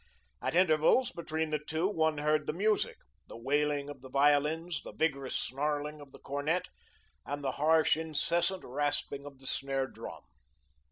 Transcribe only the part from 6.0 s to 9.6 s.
of the cornet, and the harsh, incessant rasping of the